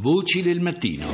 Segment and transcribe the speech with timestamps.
[0.00, 1.08] Voci del mattino.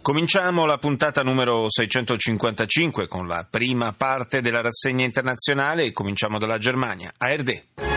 [0.00, 6.58] Cominciamo la puntata numero 655 con la prima parte della rassegna internazionale e cominciamo dalla
[6.58, 7.12] Germania.
[7.18, 7.91] ARD.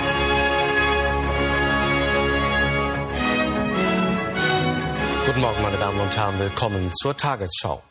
[5.36, 6.40] Guten Morgen, meine Damen und Herren.
[6.40, 7.84] Willkommen zur Tagesschau.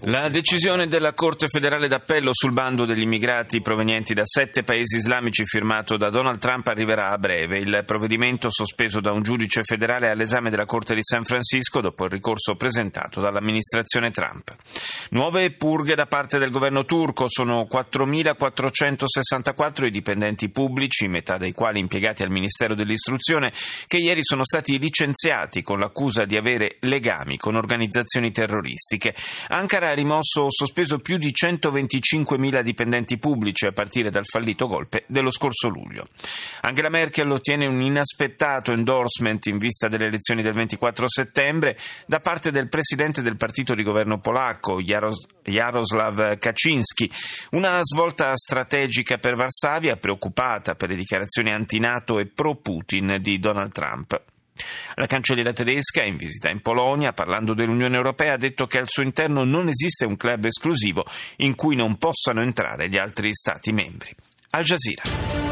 [0.00, 5.44] La decisione della Corte federale d'appello sul bando degli immigrati provenienti da sette paesi islamici
[5.46, 7.58] firmato da Donald Trump arriverà a breve.
[7.58, 12.10] Il provvedimento sospeso da un giudice federale all'esame della Corte di San Francisco dopo il
[12.10, 14.56] ricorso presentato dall'amministrazione Trump.
[15.10, 21.78] Nuove purghe da parte del governo turco sono 4.464 i dipendenti pubblici, metà dei quali
[21.78, 23.52] impiegati al Ministero dell'Istruzione,
[23.86, 29.14] che ieri sono stati licenziati con l'accusa di avere legami con organizzazioni terroristiche.
[29.48, 35.04] Ankara ha rimosso o sospeso più di 125.000 dipendenti pubblici a partire dal fallito golpe
[35.06, 36.08] dello scorso luglio.
[36.62, 42.50] Angela Merkel ottiene un inaspettato endorsement in vista delle elezioni del 24 settembre da parte
[42.50, 47.10] del presidente del partito di governo polacco, Jaros- Jaroslav Kaczynski.
[47.52, 54.07] Una svolta strategica per Varsavia, preoccupata per le dichiarazioni anti-NATO e pro-Putin di Donald Trump.
[54.96, 59.02] La cancelliera tedesca, in visita in Polonia, parlando dell'Unione Europea, ha detto che al suo
[59.02, 61.04] interno non esiste un club esclusivo
[61.36, 64.14] in cui non possano entrare gli altri Stati membri.
[64.50, 65.47] Al Jazeera.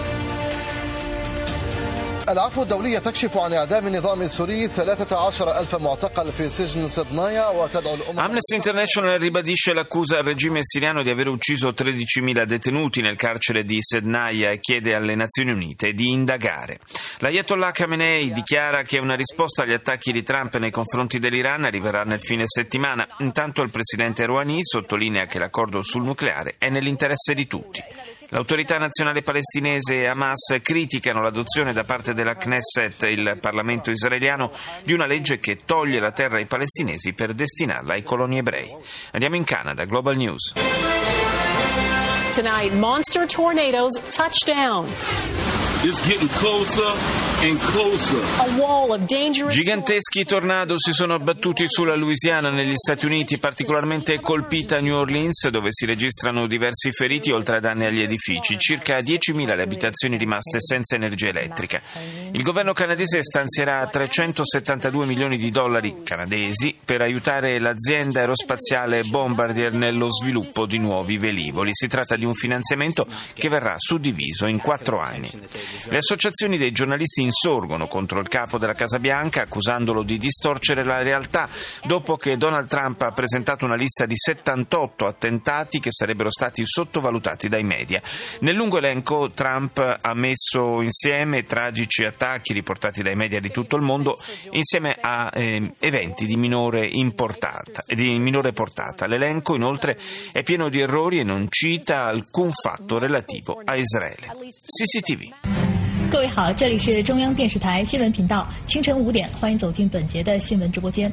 [2.30, 8.20] العفو الدولية تكشف عن إعدام النظام السوري 13 ألف معتقل في سجن صدنايا وتدعو الأمم
[8.20, 13.78] Amnesty International ribadisce l'accusa al regime siriano di aver ucciso 13.000 detenuti nel carcere di
[13.82, 16.80] Sednaia e chiede alle Nazioni Unite di indagare.
[17.20, 22.22] L'Ayatollah Khamenei dichiara che una risposta agli attacchi di Trump nei confronti dell'Iran arriverà nel
[22.22, 23.08] fine settimana.
[23.20, 27.84] Intanto il presidente Rouhani sottolinea che l'accordo sul nucleare è nell'interesse di tutti.
[28.31, 34.51] L'autorità nazionale palestinese e Hamas criticano l'adozione da parte della Knesset, il Parlamento israeliano,
[34.83, 38.75] di una legge che toglie la terra ai palestinesi per destinarla ai coloni ebrei.
[39.13, 40.55] Andiamo in Canada, Global News.
[42.35, 44.87] Tonight, monster tornadoes touch down.
[45.83, 47.26] It's getting closer
[49.51, 55.69] Giganteschi tornado si sono abbattuti sulla Louisiana negli Stati Uniti, particolarmente colpita New Orleans, dove
[55.71, 60.97] si registrano diversi feriti oltre a danni agli edifici, circa 10.000 le abitazioni rimaste senza
[60.97, 61.83] energia elettrica.
[62.33, 70.11] Il governo canadese stanzierà 372 milioni di dollari canadesi per aiutare l'azienda aerospaziale Bombardier nello
[70.11, 71.75] sviluppo di nuovi velivoli.
[71.75, 75.29] Si tratta di un finanziamento che verrà suddiviso in quattro anni.
[75.91, 81.03] Le associazioni dei giornalisti insorgono contro il capo della Casa Bianca accusandolo di distorcere la
[81.03, 81.49] realtà
[81.85, 87.49] dopo che Donald Trump ha presentato una lista di 78 attentati che sarebbero stati sottovalutati
[87.49, 88.01] dai media.
[88.41, 93.83] Nel lungo elenco Trump ha messo insieme tragici attacchi riportati dai media di tutto il
[93.83, 94.17] mondo
[94.53, 99.07] insieme a eh, eventi di minore, di minore portata.
[99.07, 99.99] L'elenco inoltre
[100.33, 104.29] è pieno di errori e non cita alcun fatto relativo a Israele.
[104.49, 105.66] CCTV.
[106.11, 111.13] 各位好，这里是中央电视台新闻频道，清晨五点，欢迎走进本节的新闻直播间。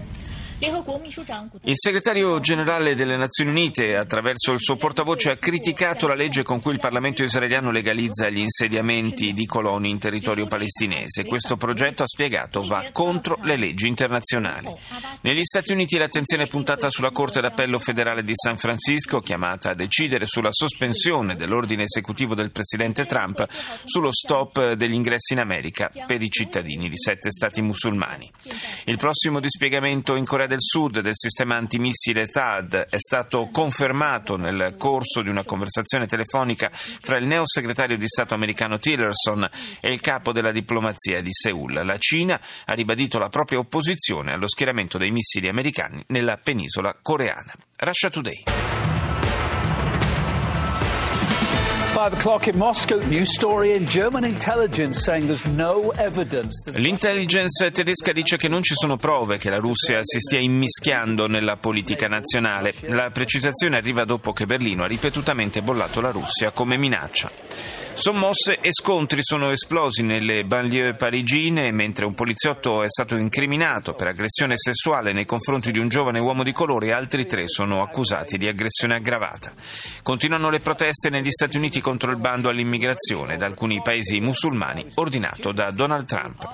[1.64, 6.62] Il segretario generale delle Nazioni Unite, attraverso il suo portavoce, ha criticato la legge con
[6.62, 11.26] cui il Parlamento israeliano legalizza gli insediamenti di coloni in territorio palestinese.
[11.26, 14.74] Questo progetto, ha spiegato, va contro le leggi internazionali.
[15.22, 19.76] Negli Stati Uniti l'attenzione è puntata sulla Corte d'Appello federale di San Francisco, chiamata a
[19.76, 23.46] decidere sulla sospensione dell'ordine esecutivo del presidente Trump
[23.84, 28.32] sullo stop degli ingressi in America per i cittadini di sette stati musulmani.
[28.86, 34.38] Il prossimo dispiegamento in Corea del del Sud del sistema antimissile THAAD è stato confermato
[34.38, 39.50] nel corso di una conversazione telefonica fra il neo segretario di Stato americano Tillerson
[39.80, 41.84] e il capo della diplomazia di Seoul.
[41.84, 47.54] La Cina ha ribadito la propria opposizione allo schieramento dei missili americani nella penisola coreana.
[47.78, 48.73] Russia Today.
[56.74, 61.56] L'intelligence tedesca dice che non ci sono prove che la Russia si stia immischiando nella
[61.58, 62.74] politica nazionale.
[62.88, 67.83] La precisazione arriva dopo che Berlino ha ripetutamente bollato la Russia come minaccia.
[67.96, 74.08] Sommosse e scontri sono esplosi nelle banlieue parigine mentre un poliziotto è stato incriminato per
[74.08, 78.38] aggressione sessuale nei confronti di un giovane uomo di colore e altri tre sono accusati
[78.38, 79.54] di aggressione aggravata.
[80.02, 85.52] Continuano le proteste negli Stati Uniti contro il bando all'immigrazione da alcuni paesi musulmani ordinato
[85.52, 86.46] da Donald Trump.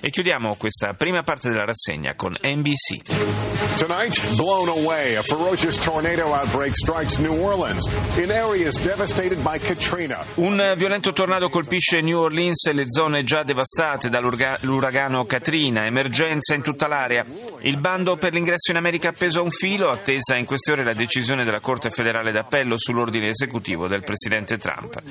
[0.00, 3.76] E chiudiamo questa prima parte della rassegna con NBC.
[3.76, 10.24] Tonight, blown away, a ferocious tornado outbreak strikes New Orleans in areas devastated by Katrina.
[10.36, 16.62] Un violento tornado colpisce New Orleans e le zone già devastate dall'uragano Katrina, emergenza in
[16.62, 17.26] tutta l'area.
[17.62, 20.92] Il bando per l'ingresso in America appeso a un filo, attesa in queste ore la
[20.92, 25.02] decisione della Corte federale d'appello sull'ordine esecutivo del presidente Trump.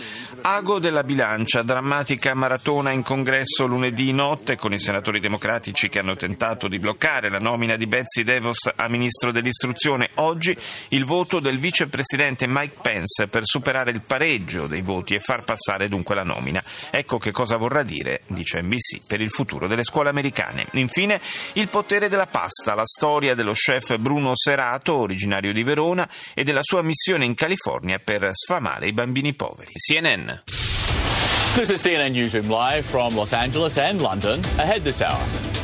[0.44, 6.16] Ago della bilancia, drammatica maratona in congresso lunedì notte con i senatori democratici che hanno
[6.16, 10.12] tentato di bloccare la nomina di Betsy DeVos a ministro dell'istruzione.
[10.16, 10.56] Oggi
[10.89, 15.63] il voto del vicepresidente Mike Pence per superare il pareggio dei voti e far passare
[15.88, 16.63] dunque la nomina.
[16.91, 20.65] Ecco che cosa vorrà dire, dice NBC, per il futuro delle scuole americane.
[20.73, 21.19] Infine,
[21.53, 26.63] il potere della pasta, la storia dello chef Bruno Serato, originario di Verona, e della
[26.63, 29.71] sua missione in California per sfamare i bambini poveri.
[29.73, 30.31] CNN.
[31.56, 34.41] This is CNN Newsroom live from Los Angeles and London.
[34.57, 35.55] Ahead this hour.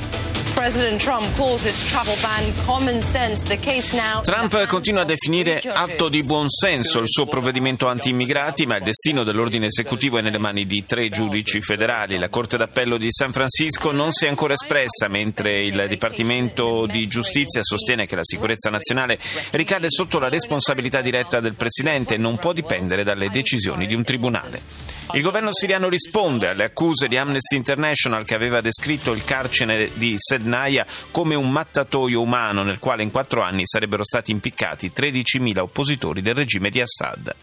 [4.22, 9.66] Trump continua a definire atto di buonsenso il suo provvedimento anti-immigrati, ma il destino dell'ordine
[9.66, 12.20] esecutivo è nelle mani di tre giudici federali.
[12.20, 17.08] La Corte d'Appello di San Francisco non si è ancora espressa, mentre il Dipartimento di
[17.08, 19.18] Giustizia sostiene che la sicurezza nazionale
[19.52, 24.04] ricade sotto la responsabilità diretta del Presidente e non può dipendere dalle decisioni di un
[24.04, 25.00] tribunale.
[25.14, 30.16] Il governo siriano risponde alle accuse di Amnesty International che aveva descritto il carcere di
[30.52, 36.22] Sednaia come un mattatoio umano nel quale in quattro anni sarebbero stati impiccati 13.000 oppositori
[36.22, 37.34] del regime di Assad.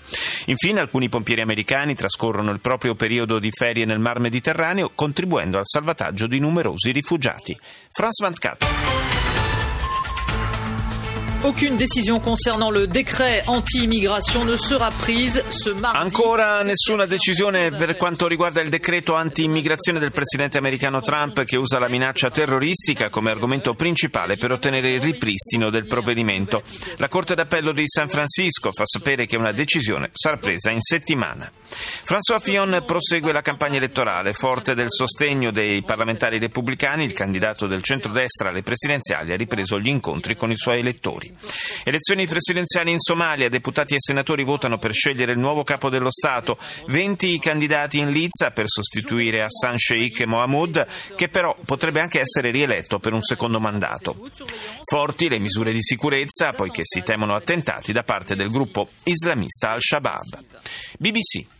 [0.46, 5.66] Infine alcuni pompieri americani trascorrono il proprio periodo di ferie nel Mar Mediterraneo contribuendo al
[5.66, 7.58] salvataggio di numerosi rifugiati.
[7.90, 9.17] France 24.
[11.48, 15.96] Aucune décision concernant le décret anti-immigration ne sera prise ce mardi.
[15.96, 21.78] Ancora nessuna decisione per quanto riguarda il decreto anti-immigrazione del presidente americano Trump che usa
[21.78, 26.62] la minaccia terroristica come argomento principale per ottenere il ripristino del provvedimento.
[26.98, 31.50] La Corte d'Appello di San Francisco fa sapere che una decisione sarà presa in settimana.
[31.70, 34.34] François Fillon prosegue la campagna elettorale.
[34.34, 39.88] Forte del sostegno dei parlamentari repubblicani, il candidato del centrodestra alle presidenziali ha ripreso gli
[39.88, 41.36] incontri con i suoi elettori.
[41.84, 43.48] Elezioni presidenziali in Somalia.
[43.48, 46.58] Deputati e senatori votano per scegliere il nuovo capo dello Stato.
[46.86, 50.86] 20 candidati in lizza per sostituire Hassan Sheikh Mohamud,
[51.16, 54.16] che però potrebbe anche essere rieletto per un secondo mandato.
[54.82, 60.44] Forti le misure di sicurezza, poiché si temono attentati da parte del gruppo islamista Al-Shabaab.
[60.98, 61.56] BBC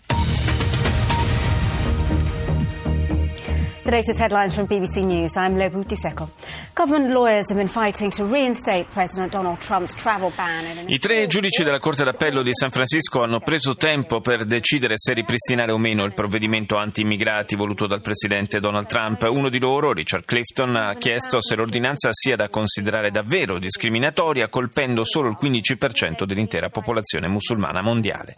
[3.89, 5.35] The latest headlines from BBC News.
[5.35, 6.29] I'm Lobu Diseko.
[6.75, 10.63] Government lawyers have been fighting to reinstate President Donald Trump's travel ban.
[10.89, 15.15] I tre giudici della Corte d'Appello di San Francisco hanno preso tempo per decidere se
[15.15, 19.23] ripristinare o meno il provvedimento anti-immigrati voluto dal presidente Donald Trump.
[19.23, 25.03] Uno di loro, Richard Clifton, ha chiesto se l'ordinanza sia da considerare davvero discriminatoria, colpendo
[25.03, 28.37] solo il 15% dell'intera popolazione musulmana mondiale.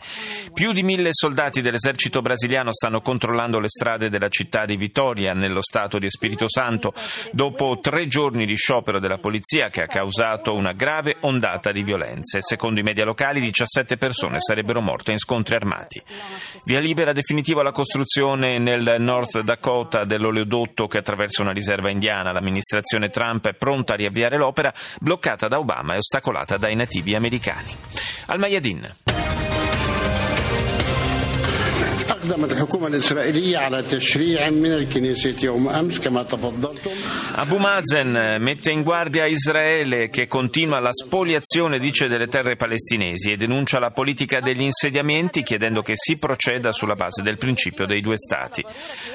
[0.55, 5.63] Più di mille soldati dell'esercito brasiliano stanno controllando le strade della città di Vitoria nello
[5.63, 6.93] Stato di Spirito Santo
[7.33, 12.41] dopo tre giorni di sciopero della polizia che ha causato una grave ondata di violenze.
[12.43, 16.01] Secondo i media locali 17 persone sarebbero morte in scontri armati.
[16.65, 22.33] Via libera definitiva la costruzione nel North Dakota dell'oleodotto che attraversa una riserva indiana.
[22.33, 27.75] L'amministrazione Trump è pronta a riavviare l'opera bloccata da Obama e ostacolata dai nativi americani.
[28.27, 29.10] Al Mayadin.
[32.30, 36.92] أقدمت الحكومة الإسرائيلية على تشريع من الكنيسة يوم أمس كما تفضلتم
[37.38, 43.36] Abu Mazen mette in guardia Israele che continua la spoliazione, dice, delle terre palestinesi e
[43.36, 48.16] denuncia la politica degli insediamenti chiedendo che si proceda sulla base del principio dei due
[48.18, 48.64] Stati.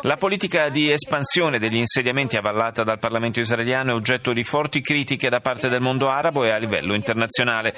[0.03, 5.31] La politica di espansione degli insediamenti avallata dal Parlamento israeliano è oggetto di forti critiche
[5.31, 7.75] da parte del mondo arabo e a livello internazionale.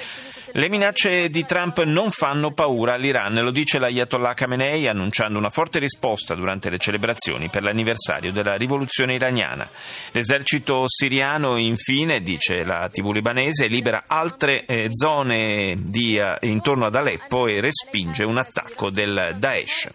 [0.51, 5.50] Le minacce di Trump non fanno paura all'Iran, lo dice l'Ayatollah Khamenei annunciando annunciando una
[5.50, 9.68] forte risposta durante le celebrazioni per l'anniversario della rivoluzione iraniana.
[10.12, 16.94] L'esercito siriano, infine, dice la TV libanese, libera altre eh, zone di, eh, intorno ad
[16.94, 19.88] Aleppo e respinge un attacco del Daesh.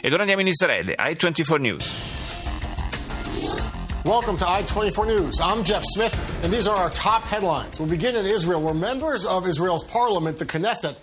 [0.00, 2.24] Ed ora andiamo in Israele, i24 News.
[4.04, 5.40] Welcome to I-24 News.
[5.40, 6.14] I'm Jeff Smith,
[6.44, 7.80] and these are our top headlines.
[7.80, 10.96] We'll begin in Israel, where members of Israel's parliament, the Knesset,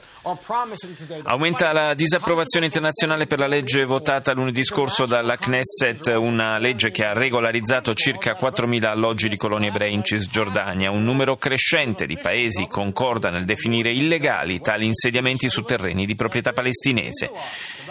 [1.23, 7.03] Aumenta la disapprovazione internazionale per la legge votata lunedì scorso dalla Knesset, una legge che
[7.03, 10.91] ha regolarizzato circa 4.000 alloggi di colonie ebrei in Cisgiordania.
[10.91, 16.53] Un numero crescente di paesi concorda nel definire illegali tali insediamenti su terreni di proprietà
[16.53, 17.29] palestinese.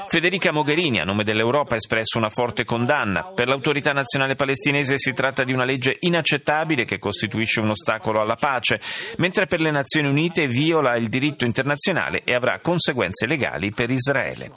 [0.09, 3.25] Federica Mogherini, a nome dell'Europa, ha espresso una forte condanna.
[3.35, 8.37] Per l'autorità nazionale palestinese si tratta di una legge inaccettabile che costituisce un ostacolo alla
[8.37, 8.81] pace,
[9.19, 14.51] mentre per le Nazioni Unite viola il diritto internazionale e avrà conseguenze legali per Israele.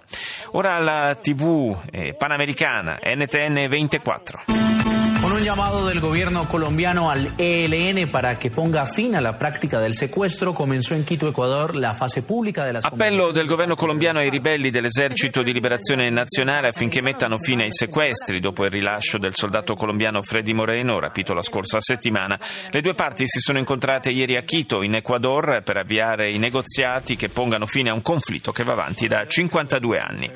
[0.51, 4.74] Ora la TV eh, panamericana NTN 24.
[5.21, 9.79] Con un llamado del gobierno colombiano al ELN para que ponga fin a la práctica
[9.79, 14.19] del secuestro, comenzó en Quito, Ecuador, la fase pública de las Appello del governo colombiano
[14.19, 19.33] ai ribelli dell'esercito di liberazione nazionale affinché mettano fine ai sequestri dopo il rilascio del
[19.33, 22.37] soldato colombiano Freddy Moreno, rapito la scorsa settimana.
[22.69, 27.15] Le due parti si sono incontrate ieri a Quito, in Ecuador, per avviare i negoziati
[27.15, 30.29] che pongano fine a un conflitto che va avanti da 52 anni.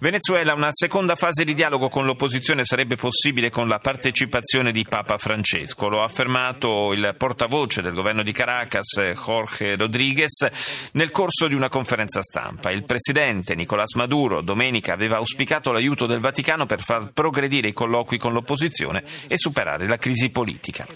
[0.00, 4.86] Venezuela, una seconda fase di dialogo con l'opposizione sarebbe possibile con la partecipazione partecipazione di
[4.88, 5.88] Papa Francesco.
[5.88, 10.46] Lo ha affermato il portavoce del governo di Caracas, Jorge Rodriguez,
[10.92, 12.70] nel corso di una conferenza stampa.
[12.70, 18.16] Il presidente Nicolás Maduro domenica aveva auspicato l'aiuto del Vaticano per far progredire i colloqui
[18.16, 20.86] con l'opposizione e superare la crisi politica.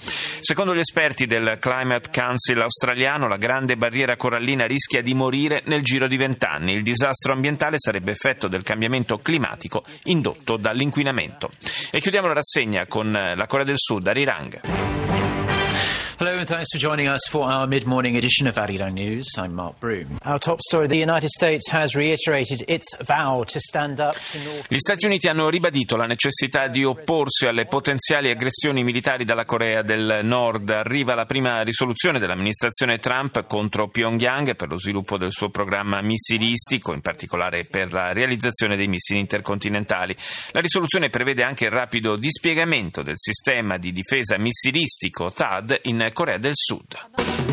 [0.40, 5.82] Secondo gli esperti del Climate Council australiano, la grande barriera corallina rischia di morire nel
[5.82, 6.74] giro di vent'anni.
[6.74, 11.50] Il disastro ambientale sarebbe effetto del cambiamento climatico indotto dall'inquinamento.
[11.90, 14.97] E chiudiamo la rassegna con la Corea del Sud, Arirang.
[16.18, 19.36] Hello and thanks for joining us for our mid-morning edition of Arirang News.
[19.38, 20.18] I'm Mark Broom.
[20.24, 24.66] Our top story, the United States has reiterated its vow to stand up to North
[24.68, 29.82] Gli Stati Uniti hanno ribadito la necessità di opporsi alle potenziali aggressioni militari dalla Corea
[29.82, 30.68] del Nord.
[30.70, 36.94] Arriva la prima risoluzione dell'amministrazione Trump contro Pyongyang per lo sviluppo del suo programma missilistico,
[36.94, 40.16] in particolare per la realizzazione dei missili intercontinentali.
[40.50, 46.38] La risoluzione prevede anche il rapido dispiegamento del sistema di difesa missilistico TAD in Corea
[46.38, 47.47] del Sud.